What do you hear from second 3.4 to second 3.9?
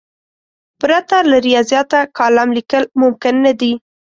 نه دي.